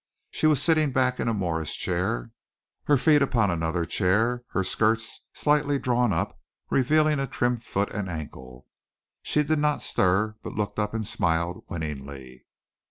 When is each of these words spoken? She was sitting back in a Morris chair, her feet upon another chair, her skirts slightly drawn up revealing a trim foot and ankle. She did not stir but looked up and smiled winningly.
She 0.31 0.47
was 0.47 0.59
sitting 0.59 0.91
back 0.91 1.19
in 1.19 1.27
a 1.27 1.33
Morris 1.35 1.75
chair, 1.75 2.31
her 2.85 2.97
feet 2.97 3.21
upon 3.21 3.51
another 3.51 3.85
chair, 3.85 4.41
her 4.47 4.63
skirts 4.63 5.21
slightly 5.31 5.77
drawn 5.77 6.11
up 6.11 6.39
revealing 6.71 7.19
a 7.19 7.27
trim 7.27 7.55
foot 7.57 7.91
and 7.91 8.09
ankle. 8.09 8.65
She 9.21 9.43
did 9.43 9.59
not 9.59 9.79
stir 9.83 10.37
but 10.41 10.53
looked 10.55 10.79
up 10.79 10.95
and 10.95 11.05
smiled 11.05 11.65
winningly. 11.69 12.47